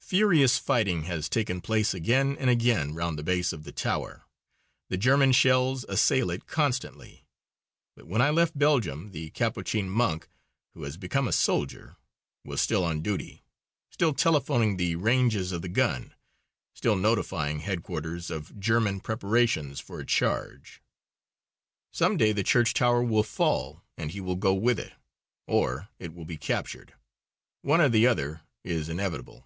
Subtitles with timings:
[0.00, 4.24] Furious fighting has taken place again and again round the base of the tower.
[4.88, 7.26] The German shells assail it constantly.
[7.94, 10.26] But when I left Belgium the Capuchin monk,
[10.72, 11.96] who has become a soldier,
[12.42, 13.42] was still on duty;
[13.90, 16.14] still telephoning the ranges of the gun;
[16.72, 20.80] still notifying headquarters of German preparations for a charge.
[21.92, 24.94] Some day the church tower will fall and he will go with it,
[25.46, 26.94] or it will be captured;
[27.60, 29.44] one or the other is inevitable.